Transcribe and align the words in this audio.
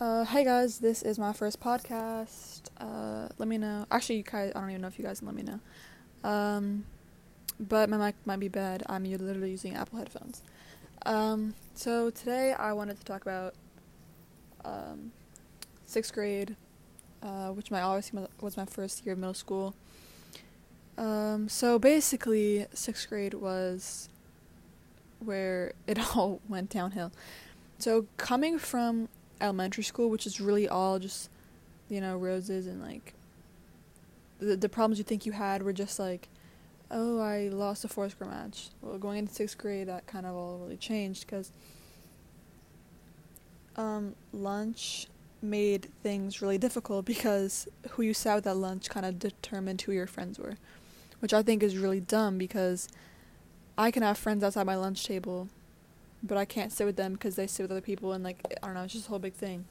Uh, 0.00 0.24
hey 0.24 0.42
guys, 0.42 0.78
this 0.78 1.02
is 1.02 1.18
my 1.18 1.32
first 1.32 1.60
podcast. 1.60 2.62
Uh, 2.78 3.28
let 3.38 3.46
me 3.46 3.58
know. 3.58 3.86
Actually, 3.90 4.16
you 4.16 4.22
guys, 4.22 4.50
I 4.56 4.60
don't 4.60 4.70
even 4.70 4.82
know 4.82 4.88
if 4.88 4.98
you 4.98 5.04
guys 5.04 5.18
can 5.18 5.28
let 5.28 5.36
me 5.36 5.42
know. 5.42 5.60
Um, 6.28 6.86
but 7.60 7.90
my 7.90 7.98
mic 7.98 8.14
might 8.24 8.40
be 8.40 8.48
bad. 8.48 8.82
I'm 8.88 9.04
literally 9.04 9.50
using 9.50 9.76
Apple 9.76 9.98
headphones. 9.98 10.42
Um, 11.04 11.54
so 11.74 12.10
today 12.10 12.52
I 12.52 12.72
wanted 12.72 12.98
to 12.98 13.04
talk 13.04 13.22
about 13.22 13.54
um, 14.64 15.12
sixth 15.84 16.14
grade, 16.14 16.56
uh, 17.22 17.48
which 17.48 17.70
my 17.70 17.82
obviously 17.82 18.26
was 18.40 18.56
my 18.56 18.64
first 18.64 19.04
year 19.04 19.12
of 19.12 19.18
middle 19.18 19.34
school. 19.34 19.74
Um, 20.96 21.48
so 21.48 21.78
basically, 21.78 22.66
sixth 22.72 23.08
grade 23.08 23.34
was 23.34 24.08
where 25.20 25.74
it 25.86 25.98
all 26.16 26.40
went 26.48 26.70
downhill. 26.70 27.12
So 27.78 28.06
coming 28.16 28.58
from 28.58 29.08
elementary 29.42 29.84
school, 29.84 30.08
which 30.08 30.26
is 30.26 30.40
really 30.40 30.68
all 30.68 30.98
just, 30.98 31.28
you 31.88 32.00
know, 32.00 32.16
roses 32.16 32.66
and 32.66 32.80
like 32.80 33.14
the 34.38 34.56
the 34.56 34.68
problems 34.68 34.98
you 34.98 35.04
think 35.04 35.26
you 35.26 35.32
had 35.32 35.62
were 35.62 35.72
just 35.72 35.98
like, 35.98 36.28
oh, 36.90 37.20
I 37.20 37.48
lost 37.48 37.84
a 37.84 37.88
fourth 37.88 38.18
grade 38.18 38.30
match. 38.30 38.68
Well, 38.80 38.98
going 38.98 39.18
into 39.18 39.34
sixth 39.34 39.58
grade, 39.58 39.88
that 39.88 40.06
kind 40.06 40.26
of 40.26 40.34
all 40.34 40.58
really 40.58 40.76
changed 40.76 41.26
because 41.26 41.52
um, 43.76 44.14
lunch 44.32 45.06
made 45.40 45.88
things 46.02 46.40
really 46.40 46.58
difficult 46.58 47.04
because 47.04 47.66
who 47.90 48.02
you 48.02 48.14
sat 48.14 48.36
with 48.36 48.46
at 48.46 48.56
lunch 48.56 48.88
kind 48.88 49.04
of 49.04 49.18
determined 49.18 49.82
who 49.82 49.92
your 49.92 50.06
friends 50.06 50.38
were, 50.38 50.56
which 51.20 51.34
I 51.34 51.42
think 51.42 51.62
is 51.62 51.76
really 51.76 52.00
dumb 52.00 52.38
because 52.38 52.88
I 53.76 53.90
can 53.90 54.02
have 54.02 54.18
friends 54.18 54.44
outside 54.44 54.66
my 54.66 54.76
lunch 54.76 55.04
table 55.04 55.48
but 56.22 56.38
I 56.38 56.44
can't 56.44 56.72
sit 56.72 56.84
with 56.84 56.96
them 56.96 57.14
because 57.14 57.36
they 57.36 57.46
sit 57.46 57.62
with 57.62 57.72
other 57.72 57.80
people 57.80 58.12
and 58.12 58.22
like 58.22 58.38
I 58.62 58.66
don't 58.66 58.74
know, 58.74 58.84
it's 58.84 58.92
just 58.92 59.06
a 59.06 59.10
whole 59.10 59.18
big 59.18 59.34
thing. 59.34 59.64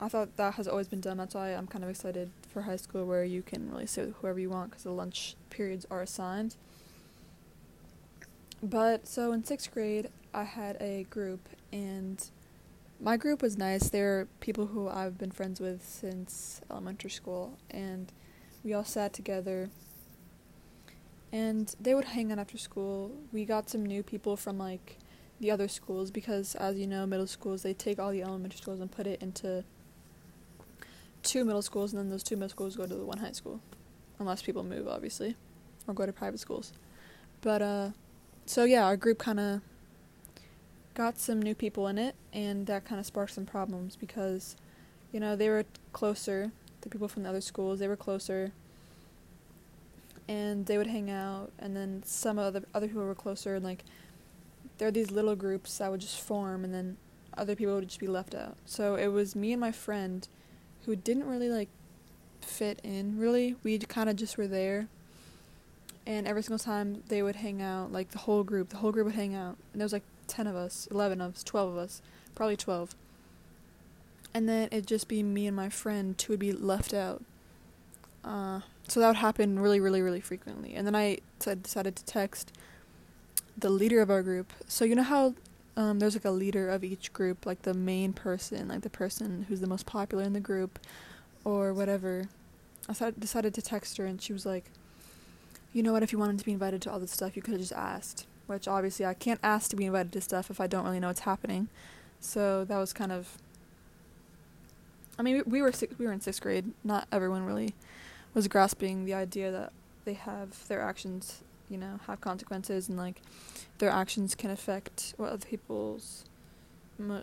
I 0.00 0.08
thought 0.08 0.36
that 0.36 0.54
has 0.54 0.66
always 0.66 0.88
been 0.88 1.00
done. 1.00 1.16
That's 1.16 1.34
why 1.34 1.50
I'm 1.50 1.68
kind 1.68 1.84
of 1.84 1.90
excited 1.90 2.30
for 2.48 2.62
high 2.62 2.76
school 2.76 3.06
where 3.06 3.22
you 3.22 3.40
can 3.40 3.70
really 3.70 3.86
sit 3.86 4.06
with 4.06 4.16
whoever 4.16 4.40
you 4.40 4.50
want 4.50 4.70
because 4.70 4.82
the 4.82 4.90
lunch 4.90 5.36
periods 5.48 5.86
are 5.92 6.02
assigned. 6.02 6.56
But 8.60 9.06
so 9.06 9.32
in 9.32 9.44
sixth 9.44 9.72
grade, 9.72 10.08
I 10.34 10.42
had 10.42 10.76
a 10.80 11.04
group, 11.04 11.48
and 11.72 12.24
my 13.00 13.16
group 13.16 13.42
was 13.42 13.56
nice. 13.56 13.90
They're 13.90 14.26
people 14.40 14.66
who 14.66 14.88
I've 14.88 15.18
been 15.18 15.30
friends 15.30 15.60
with 15.60 15.84
since 15.84 16.60
elementary 16.70 17.10
school, 17.10 17.58
and 17.70 18.12
we 18.64 18.72
all 18.72 18.84
sat 18.84 19.12
together. 19.12 19.70
And 21.32 21.74
they 21.80 21.94
would 21.94 22.06
hang 22.06 22.30
out 22.30 22.38
after 22.38 22.58
school. 22.58 23.12
We 23.32 23.44
got 23.44 23.70
some 23.70 23.86
new 23.86 24.02
people 24.02 24.36
from 24.36 24.58
like 24.58 24.98
the 25.42 25.50
other 25.50 25.66
schools 25.66 26.12
because, 26.12 26.54
as 26.54 26.78
you 26.78 26.86
know, 26.86 27.04
middle 27.04 27.26
schools 27.26 27.62
they 27.62 27.74
take 27.74 27.98
all 27.98 28.12
the 28.12 28.22
elementary 28.22 28.56
schools 28.56 28.80
and 28.80 28.90
put 28.90 29.08
it 29.08 29.20
into 29.20 29.64
two 31.24 31.44
middle 31.44 31.62
schools, 31.62 31.92
and 31.92 32.00
then 32.00 32.10
those 32.10 32.22
two 32.22 32.36
middle 32.36 32.48
schools 32.48 32.76
go 32.76 32.86
to 32.86 32.94
the 32.94 33.04
one 33.04 33.18
high 33.18 33.32
school, 33.32 33.60
unless 34.20 34.40
people 34.40 34.62
move, 34.62 34.86
obviously, 34.86 35.34
or 35.86 35.94
go 35.94 36.06
to 36.06 36.12
private 36.12 36.38
schools. 36.38 36.72
But 37.40 37.60
uh, 37.60 37.90
so 38.46 38.64
yeah, 38.64 38.84
our 38.84 38.96
group 38.96 39.18
kind 39.18 39.40
of 39.40 39.60
got 40.94 41.18
some 41.18 41.42
new 41.42 41.56
people 41.56 41.88
in 41.88 41.98
it, 41.98 42.14
and 42.32 42.66
that 42.68 42.84
kind 42.84 43.00
of 43.00 43.06
sparked 43.06 43.34
some 43.34 43.44
problems 43.44 43.96
because, 43.96 44.56
you 45.10 45.18
know, 45.18 45.34
they 45.34 45.48
were 45.48 45.64
closer. 45.92 46.52
The 46.82 46.88
people 46.88 47.08
from 47.08 47.24
the 47.24 47.28
other 47.28 47.40
schools 47.40 47.80
they 47.80 47.88
were 47.88 47.96
closer, 47.96 48.52
and 50.28 50.66
they 50.66 50.78
would 50.78 50.86
hang 50.86 51.10
out, 51.10 51.50
and 51.58 51.76
then 51.76 52.04
some 52.06 52.38
other 52.38 52.62
other 52.72 52.86
people 52.86 53.04
were 53.04 53.16
closer, 53.16 53.56
and 53.56 53.64
like 53.64 53.82
there 54.82 54.88
are 54.88 54.90
these 54.90 55.12
little 55.12 55.36
groups 55.36 55.78
that 55.78 55.92
would 55.92 56.00
just 56.00 56.20
form 56.20 56.64
and 56.64 56.74
then 56.74 56.96
other 57.38 57.54
people 57.54 57.72
would 57.72 57.86
just 57.86 58.00
be 58.00 58.08
left 58.08 58.34
out. 58.34 58.56
So 58.66 58.96
it 58.96 59.06
was 59.06 59.36
me 59.36 59.52
and 59.52 59.60
my 59.60 59.70
friend 59.70 60.26
who 60.86 60.96
didn't 60.96 61.28
really 61.28 61.48
like 61.48 61.68
fit 62.40 62.80
in 62.82 63.16
really. 63.16 63.54
We 63.62 63.78
kind 63.78 64.10
of 64.10 64.16
just 64.16 64.36
were 64.36 64.48
there. 64.48 64.88
And 66.04 66.26
every 66.26 66.42
single 66.42 66.58
time 66.58 67.04
they 67.06 67.22
would 67.22 67.36
hang 67.36 67.62
out, 67.62 67.92
like 67.92 68.10
the 68.10 68.18
whole 68.18 68.42
group, 68.42 68.70
the 68.70 68.78
whole 68.78 68.90
group 68.90 69.06
would 69.06 69.14
hang 69.14 69.36
out. 69.36 69.56
And 69.72 69.80
there 69.80 69.84
was 69.84 69.92
like 69.92 70.02
10 70.26 70.48
of 70.48 70.56
us, 70.56 70.88
11 70.90 71.20
of 71.20 71.36
us, 71.36 71.44
12 71.44 71.70
of 71.70 71.78
us, 71.78 72.02
probably 72.34 72.56
12. 72.56 72.96
And 74.34 74.48
then 74.48 74.66
it'd 74.72 74.88
just 74.88 75.06
be 75.06 75.22
me 75.22 75.46
and 75.46 75.54
my 75.54 75.68
friend 75.68 76.20
who 76.20 76.32
would 76.32 76.40
be 76.40 76.50
left 76.50 76.92
out. 76.92 77.22
Uh, 78.24 78.62
so 78.88 78.98
that 78.98 79.06
would 79.06 79.16
happen 79.18 79.60
really, 79.60 79.78
really, 79.78 80.02
really 80.02 80.20
frequently. 80.20 80.74
And 80.74 80.84
then 80.84 80.96
I 80.96 81.18
t- 81.38 81.54
decided 81.54 81.94
to 81.94 82.04
text 82.04 82.52
the 83.56 83.70
leader 83.70 84.00
of 84.00 84.10
our 84.10 84.22
group. 84.22 84.52
So 84.66 84.84
you 84.84 84.94
know 84.94 85.02
how 85.02 85.34
um, 85.76 85.98
there's 85.98 86.14
like 86.14 86.24
a 86.24 86.30
leader 86.30 86.68
of 86.68 86.84
each 86.84 87.12
group, 87.12 87.46
like 87.46 87.62
the 87.62 87.74
main 87.74 88.12
person, 88.12 88.68
like 88.68 88.82
the 88.82 88.90
person 88.90 89.46
who's 89.48 89.60
the 89.60 89.66
most 89.66 89.86
popular 89.86 90.24
in 90.24 90.32
the 90.32 90.40
group, 90.40 90.78
or 91.44 91.72
whatever. 91.72 92.28
I 92.88 93.12
decided 93.18 93.54
to 93.54 93.62
text 93.62 93.96
her, 93.96 94.04
and 94.04 94.20
she 94.20 94.32
was 94.32 94.44
like, 94.44 94.64
"You 95.72 95.82
know 95.82 95.92
what? 95.92 96.02
If 96.02 96.12
you 96.12 96.18
wanted 96.18 96.38
to 96.38 96.44
be 96.44 96.52
invited 96.52 96.82
to 96.82 96.92
all 96.92 96.98
this 96.98 97.12
stuff, 97.12 97.36
you 97.36 97.42
could 97.42 97.52
have 97.52 97.60
just 97.60 97.72
asked." 97.72 98.26
Which 98.46 98.66
obviously 98.66 99.06
I 99.06 99.14
can't 99.14 99.40
ask 99.42 99.70
to 99.70 99.76
be 99.76 99.86
invited 99.86 100.12
to 100.12 100.20
stuff 100.20 100.50
if 100.50 100.60
I 100.60 100.66
don't 100.66 100.84
really 100.84 101.00
know 101.00 101.06
what's 101.06 101.20
happening. 101.20 101.68
So 102.20 102.64
that 102.64 102.78
was 102.78 102.92
kind 102.92 103.12
of. 103.12 103.38
I 105.18 105.22
mean, 105.22 105.36
we, 105.36 105.42
we 105.42 105.62
were 105.62 105.72
we 105.98 106.06
were 106.06 106.12
in 106.12 106.20
sixth 106.20 106.42
grade. 106.42 106.72
Not 106.84 107.06
everyone 107.12 107.44
really 107.44 107.74
was 108.34 108.48
grasping 108.48 109.04
the 109.04 109.14
idea 109.14 109.50
that 109.50 109.72
they 110.04 110.14
have 110.14 110.66
their 110.68 110.80
actions 110.80 111.42
you 111.72 111.78
know, 111.78 111.98
have 112.06 112.20
consequences 112.20 112.88
and 112.88 112.98
like 112.98 113.22
their 113.78 113.90
actions 113.90 114.34
can 114.34 114.50
affect 114.50 115.14
what 115.16 115.32
other 115.32 115.46
people's 115.46 116.24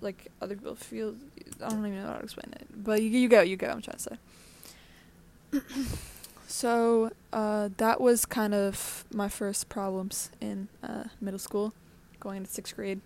like 0.00 0.28
other 0.40 0.54
people 0.54 0.74
feel. 0.74 1.14
I 1.62 1.68
don't 1.68 1.86
even 1.86 2.00
know 2.00 2.06
how 2.06 2.14
to 2.14 2.22
explain 2.22 2.52
it, 2.52 2.66
but 2.74 3.02
you 3.02 3.08
you 3.10 3.28
go, 3.28 3.42
you 3.42 3.56
go. 3.56 3.66
I'm 3.66 3.82
trying 3.82 3.98
to 3.98 4.02
say. 5.52 5.60
so 6.46 7.10
uh, 7.32 7.68
that 7.76 8.00
was 8.00 8.24
kind 8.24 8.54
of 8.54 9.04
my 9.12 9.28
first 9.28 9.68
problems 9.68 10.30
in 10.40 10.68
uh, 10.82 11.04
middle 11.20 11.38
school, 11.38 11.72
going 12.20 12.38
into 12.38 12.50
sixth 12.50 12.76
grade. 12.76 13.00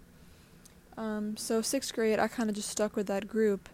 Um, 0.96 1.36
so 1.36 1.62
sixth 1.62 1.94
grade, 1.94 2.18
I 2.18 2.28
kind 2.28 2.50
of 2.50 2.56
just 2.56 2.68
stuck 2.68 2.94
with 2.94 3.06
that 3.06 3.26
group, 3.26 3.68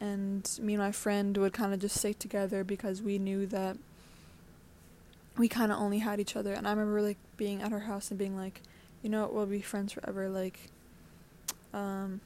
and 0.00 0.48
me 0.60 0.74
and 0.74 0.82
my 0.82 0.92
friend 0.92 1.36
would 1.36 1.52
kind 1.52 1.74
of 1.74 1.80
just 1.80 1.98
stay 1.98 2.12
together 2.12 2.64
because 2.64 3.02
we 3.02 3.18
knew 3.18 3.46
that 3.46 3.76
we 5.38 5.48
kind 5.48 5.72
of 5.72 5.78
only 5.78 5.98
had 5.98 6.20
each 6.20 6.36
other 6.36 6.52
and 6.52 6.66
i 6.66 6.70
remember 6.70 7.00
like 7.00 7.18
being 7.36 7.62
at 7.62 7.72
her 7.72 7.80
house 7.80 8.10
and 8.10 8.18
being 8.18 8.36
like 8.36 8.60
you 9.02 9.08
know 9.08 9.28
we'll 9.32 9.46
be 9.46 9.60
friends 9.60 9.92
forever 9.92 10.28
like 10.28 10.70
um 11.74 12.20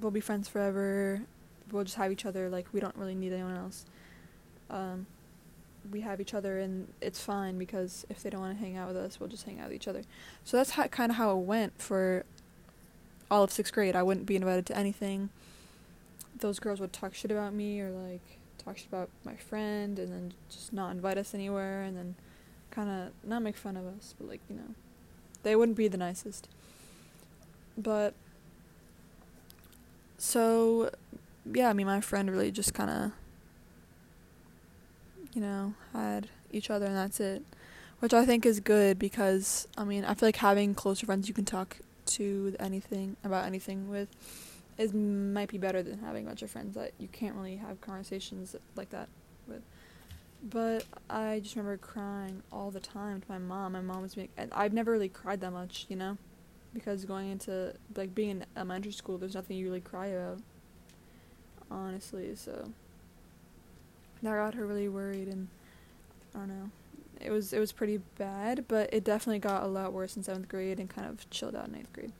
we'll 0.00 0.10
be 0.10 0.20
friends 0.20 0.48
forever. 0.48 1.22
We'll 1.70 1.84
just 1.84 1.96
have 1.96 2.12
each 2.12 2.26
other 2.26 2.48
like 2.48 2.66
we 2.72 2.80
don't 2.80 2.96
really 2.96 3.14
need 3.14 3.32
anyone 3.32 3.56
else. 3.56 3.84
Um 4.70 5.06
we 5.92 6.00
have 6.00 6.20
each 6.20 6.34
other 6.34 6.58
and 6.58 6.88
it's 7.00 7.20
fine 7.20 7.58
because 7.58 8.04
if 8.10 8.20
they 8.22 8.28
don't 8.28 8.40
want 8.40 8.58
to 8.58 8.64
hang 8.64 8.76
out 8.76 8.88
with 8.88 8.96
us 8.96 9.20
we'll 9.20 9.28
just 9.28 9.44
hang 9.44 9.60
out 9.60 9.66
with 9.66 9.76
each 9.76 9.88
other. 9.88 10.02
So 10.44 10.56
that's 10.56 10.70
how, 10.70 10.86
kind 10.88 11.10
of 11.10 11.16
how 11.16 11.30
it 11.38 11.44
went 11.44 11.80
for 11.80 12.24
all 13.30 13.44
of 13.44 13.52
sixth 13.52 13.72
grade. 13.72 13.94
I 13.94 14.02
wouldn't 14.02 14.26
be 14.26 14.36
invited 14.36 14.66
to 14.66 14.76
anything. 14.76 15.30
Those 16.38 16.58
girls 16.58 16.80
would 16.80 16.92
talk 16.92 17.14
shit 17.14 17.30
about 17.30 17.52
me 17.52 17.80
or 17.80 17.90
like 17.90 18.38
talk 18.58 18.76
shit 18.76 18.86
about 18.88 19.08
my 19.24 19.34
friend 19.36 19.98
and 19.98 20.12
then 20.12 20.32
just 20.48 20.72
not 20.72 20.90
invite 20.90 21.18
us 21.18 21.34
anywhere 21.34 21.82
and 21.82 21.96
then 21.96 22.14
kind 22.70 22.90
of 22.90 23.28
not 23.28 23.42
make 23.42 23.56
fun 23.56 23.76
of 23.76 23.86
us, 23.86 24.14
but 24.18 24.28
like, 24.28 24.40
you 24.48 24.56
know, 24.56 24.74
they 25.42 25.56
wouldn't 25.56 25.76
be 25.76 25.88
the 25.88 25.98
nicest. 25.98 26.48
But 27.78 28.14
so 30.18 30.90
yeah, 31.52 31.68
I 31.68 31.72
mean 31.72 31.86
my 31.86 32.00
friend 32.00 32.30
really 32.30 32.50
just 32.50 32.74
kind 32.74 32.90
of 32.90 33.12
you 35.36 35.42
know, 35.42 35.74
had 35.92 36.28
each 36.50 36.70
other 36.70 36.86
and 36.86 36.96
that's 36.96 37.20
it. 37.20 37.42
Which 38.00 38.14
I 38.14 38.24
think 38.24 38.46
is 38.46 38.58
good 38.58 38.98
because 38.98 39.68
I 39.76 39.84
mean, 39.84 40.04
I 40.04 40.14
feel 40.14 40.28
like 40.28 40.36
having 40.36 40.74
closer 40.74 41.06
friends 41.06 41.28
you 41.28 41.34
can 41.34 41.44
talk 41.44 41.78
to 42.06 42.56
anything 42.58 43.16
about 43.22 43.44
anything 43.44 43.88
with 43.88 44.08
is 44.78 44.92
might 44.92 45.48
be 45.48 45.58
better 45.58 45.82
than 45.82 45.98
having 45.98 46.24
a 46.24 46.28
bunch 46.28 46.42
of 46.42 46.50
friends 46.50 46.74
that 46.74 46.92
you 46.98 47.08
can't 47.08 47.34
really 47.34 47.56
have 47.56 47.80
conversations 47.80 48.54
like 48.74 48.90
that 48.90 49.08
with. 49.48 49.62
But 50.42 50.84
I 51.08 51.40
just 51.40 51.56
remember 51.56 51.78
crying 51.78 52.42
all 52.52 52.70
the 52.70 52.80
time 52.80 53.20
to 53.20 53.26
my 53.28 53.38
mom. 53.38 53.72
My 53.72 53.80
mom 53.80 54.02
was 54.02 54.14
being, 54.14 54.28
and 54.36 54.52
I've 54.52 54.72
never 54.72 54.92
really 54.92 55.08
cried 55.08 55.40
that 55.40 55.52
much, 55.52 55.86
you 55.88 55.96
know, 55.96 56.18
because 56.74 57.04
going 57.04 57.30
into 57.30 57.74
like 57.96 58.14
being 58.14 58.30
in 58.30 58.46
elementary 58.56 58.92
school, 58.92 59.18
there's 59.18 59.34
nothing 59.34 59.56
you 59.56 59.66
really 59.66 59.80
cry 59.80 60.06
about, 60.06 60.40
honestly. 61.70 62.34
So 62.36 62.70
that 64.22 64.34
got 64.34 64.54
her 64.54 64.66
really 64.66 64.88
worried, 64.88 65.28
and 65.28 65.48
I 66.34 66.38
don't 66.40 66.48
know. 66.48 66.70
It 67.20 67.30
was 67.30 67.52
it 67.54 67.58
was 67.58 67.72
pretty 67.72 68.00
bad, 68.18 68.66
but 68.68 68.92
it 68.92 69.04
definitely 69.04 69.38
got 69.38 69.62
a 69.62 69.66
lot 69.66 69.92
worse 69.94 70.16
in 70.16 70.22
seventh 70.22 70.48
grade 70.48 70.78
and 70.78 70.88
kind 70.88 71.08
of 71.08 71.28
chilled 71.30 71.56
out 71.56 71.68
in 71.68 71.76
eighth 71.76 71.92
grade. 71.92 72.12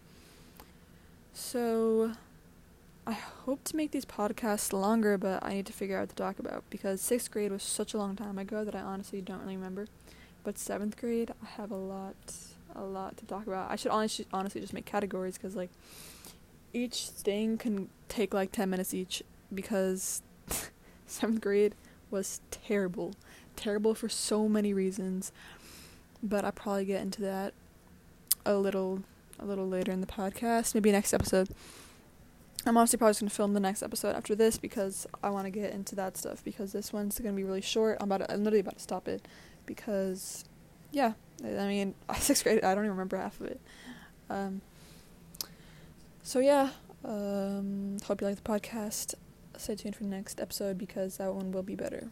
So 1.34 2.12
I 3.06 3.12
hope 3.12 3.62
to 3.64 3.76
make 3.76 3.92
these 3.92 4.04
podcasts 4.04 4.72
longer, 4.72 5.16
but 5.16 5.44
I 5.44 5.54
need 5.54 5.66
to 5.66 5.72
figure 5.72 5.96
out 5.96 6.02
what 6.02 6.08
to 6.10 6.16
talk 6.16 6.38
about 6.40 6.64
because 6.70 7.00
sixth 7.00 7.30
grade 7.30 7.52
was 7.52 7.62
such 7.62 7.94
a 7.94 7.98
long 7.98 8.16
time 8.16 8.36
ago 8.36 8.64
that 8.64 8.74
I 8.74 8.80
honestly 8.80 9.20
don't 9.20 9.40
really 9.42 9.56
remember. 9.56 9.86
But 10.42 10.58
seventh 10.58 10.96
grade, 10.96 11.32
I 11.40 11.46
have 11.50 11.70
a 11.70 11.76
lot, 11.76 12.16
a 12.74 12.82
lot 12.82 13.16
to 13.18 13.24
talk 13.24 13.46
about. 13.46 13.70
I 13.70 13.76
should 13.76 13.92
honestly, 13.92 14.26
honestly 14.32 14.60
just 14.60 14.72
make 14.72 14.86
categories 14.86 15.38
because 15.38 15.54
like 15.54 15.70
each 16.72 17.08
thing 17.08 17.58
can 17.58 17.90
take 18.08 18.34
like 18.34 18.50
10 18.50 18.68
minutes 18.68 18.92
each 18.92 19.22
because 19.54 20.22
7th 21.08 21.40
grade 21.40 21.76
was 22.10 22.40
terrible. 22.50 23.14
Terrible 23.54 23.94
for 23.94 24.08
so 24.08 24.48
many 24.48 24.74
reasons. 24.74 25.30
But 26.24 26.44
I'll 26.44 26.50
probably 26.50 26.86
get 26.86 27.02
into 27.02 27.22
that 27.22 27.54
a 28.44 28.56
little 28.56 29.04
a 29.38 29.44
little 29.44 29.68
later 29.68 29.92
in 29.92 30.00
the 30.00 30.06
podcast, 30.06 30.74
maybe 30.74 30.90
next 30.90 31.12
episode. 31.12 31.50
I'm 32.66 32.76
honestly 32.76 32.96
probably 32.96 33.12
just 33.12 33.20
gonna 33.20 33.30
film 33.30 33.54
the 33.54 33.60
next 33.60 33.82
episode 33.82 34.16
after 34.16 34.34
this 34.34 34.58
because 34.58 35.06
I 35.22 35.30
want 35.30 35.46
to 35.46 35.50
get 35.50 35.72
into 35.72 35.94
that 35.94 36.16
stuff 36.16 36.42
because 36.42 36.72
this 36.72 36.92
one's 36.92 37.18
gonna 37.18 37.36
be 37.36 37.44
really 37.44 37.60
short. 37.60 37.98
I'm 38.00 38.10
about 38.10 38.26
to, 38.26 38.32
I'm 38.32 38.42
literally 38.42 38.60
about 38.60 38.76
to 38.76 38.82
stop 38.82 39.06
it 39.06 39.26
because, 39.66 40.44
yeah, 40.90 41.12
I 41.44 41.68
mean 41.68 41.94
sixth 42.18 42.42
grade 42.42 42.64
I 42.64 42.74
don't 42.74 42.84
even 42.84 42.90
remember 42.96 43.16
half 43.16 43.40
of 43.40 43.46
it. 43.46 43.60
Um, 44.28 44.62
so 46.24 46.40
yeah, 46.40 46.70
um, 47.04 47.98
hope 48.04 48.20
you 48.20 48.26
like 48.26 48.36
the 48.36 48.42
podcast. 48.42 49.14
Stay 49.56 49.76
tuned 49.76 49.94
for 49.94 50.02
the 50.02 50.10
next 50.10 50.40
episode 50.40 50.76
because 50.76 51.18
that 51.18 51.32
one 51.32 51.52
will 51.52 51.62
be 51.62 51.76
better. 51.76 52.08